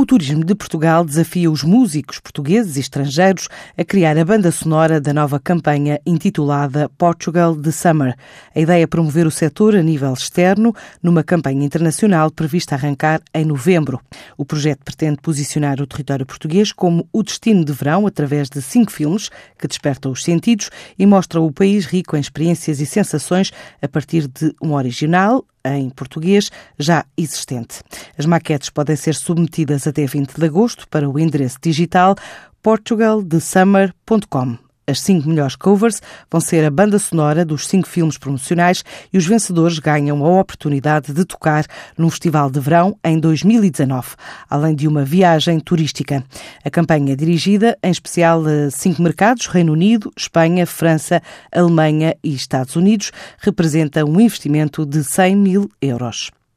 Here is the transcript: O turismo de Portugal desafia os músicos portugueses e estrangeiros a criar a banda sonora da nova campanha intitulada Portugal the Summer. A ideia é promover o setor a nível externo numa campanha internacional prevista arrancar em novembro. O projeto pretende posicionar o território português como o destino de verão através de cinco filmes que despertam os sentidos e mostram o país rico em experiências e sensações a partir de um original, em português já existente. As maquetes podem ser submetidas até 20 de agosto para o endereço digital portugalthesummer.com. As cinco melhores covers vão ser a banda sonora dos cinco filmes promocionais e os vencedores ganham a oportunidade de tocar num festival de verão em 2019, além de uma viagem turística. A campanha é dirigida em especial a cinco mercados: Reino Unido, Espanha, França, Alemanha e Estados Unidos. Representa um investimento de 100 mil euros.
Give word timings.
O 0.00 0.06
turismo 0.06 0.44
de 0.44 0.54
Portugal 0.54 1.04
desafia 1.04 1.50
os 1.50 1.64
músicos 1.64 2.20
portugueses 2.20 2.76
e 2.76 2.80
estrangeiros 2.80 3.48
a 3.76 3.82
criar 3.82 4.16
a 4.16 4.24
banda 4.24 4.52
sonora 4.52 5.00
da 5.00 5.12
nova 5.12 5.40
campanha 5.40 6.00
intitulada 6.06 6.88
Portugal 6.90 7.56
the 7.56 7.72
Summer. 7.72 8.14
A 8.54 8.60
ideia 8.60 8.84
é 8.84 8.86
promover 8.86 9.26
o 9.26 9.30
setor 9.32 9.74
a 9.74 9.82
nível 9.82 10.12
externo 10.12 10.72
numa 11.02 11.24
campanha 11.24 11.66
internacional 11.66 12.30
prevista 12.30 12.76
arrancar 12.76 13.20
em 13.34 13.44
novembro. 13.44 14.00
O 14.36 14.44
projeto 14.44 14.84
pretende 14.84 15.20
posicionar 15.20 15.82
o 15.82 15.86
território 15.86 16.24
português 16.24 16.70
como 16.70 17.08
o 17.12 17.20
destino 17.24 17.64
de 17.64 17.72
verão 17.72 18.06
através 18.06 18.48
de 18.48 18.62
cinco 18.62 18.92
filmes 18.92 19.30
que 19.58 19.66
despertam 19.66 20.12
os 20.12 20.22
sentidos 20.22 20.70
e 20.96 21.04
mostram 21.06 21.44
o 21.44 21.52
país 21.52 21.86
rico 21.86 22.16
em 22.16 22.20
experiências 22.20 22.78
e 22.78 22.86
sensações 22.86 23.50
a 23.82 23.88
partir 23.88 24.28
de 24.28 24.54
um 24.62 24.74
original, 24.74 25.44
em 25.76 25.90
português 25.90 26.50
já 26.78 27.04
existente. 27.16 27.82
As 28.16 28.26
maquetes 28.26 28.70
podem 28.70 28.94
ser 28.96 29.14
submetidas 29.14 29.86
até 29.86 30.06
20 30.06 30.34
de 30.34 30.44
agosto 30.44 30.88
para 30.88 31.08
o 31.08 31.18
endereço 31.18 31.58
digital 31.60 32.16
portugalthesummer.com. 32.62 34.67
As 34.88 35.00
cinco 35.00 35.28
melhores 35.28 35.54
covers 35.54 36.00
vão 36.30 36.40
ser 36.40 36.64
a 36.64 36.70
banda 36.70 36.98
sonora 36.98 37.44
dos 37.44 37.68
cinco 37.68 37.86
filmes 37.86 38.16
promocionais 38.16 38.82
e 39.12 39.18
os 39.18 39.26
vencedores 39.26 39.78
ganham 39.78 40.24
a 40.24 40.40
oportunidade 40.40 41.12
de 41.12 41.26
tocar 41.26 41.66
num 41.98 42.08
festival 42.08 42.50
de 42.50 42.58
verão 42.58 42.98
em 43.04 43.20
2019, 43.20 44.16
além 44.48 44.74
de 44.74 44.88
uma 44.88 45.04
viagem 45.04 45.60
turística. 45.60 46.24
A 46.64 46.70
campanha 46.70 47.12
é 47.12 47.16
dirigida 47.16 47.76
em 47.82 47.90
especial 47.90 48.42
a 48.46 48.70
cinco 48.70 49.02
mercados: 49.02 49.46
Reino 49.46 49.74
Unido, 49.74 50.10
Espanha, 50.16 50.66
França, 50.66 51.22
Alemanha 51.52 52.16
e 52.24 52.34
Estados 52.34 52.74
Unidos. 52.74 53.12
Representa 53.40 54.06
um 54.06 54.18
investimento 54.18 54.86
de 54.86 55.04
100 55.04 55.36
mil 55.36 55.70
euros. 55.82 56.30